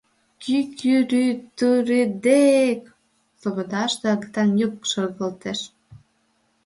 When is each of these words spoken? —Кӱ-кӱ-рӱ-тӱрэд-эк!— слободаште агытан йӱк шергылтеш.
—Кӱ-кӱ-рӱ-тӱрэд-эк!— 0.43 2.81
слободаште 3.39 4.05
агытан 4.13 4.49
йӱк 4.59 4.73
шергылтеш. 4.91 5.59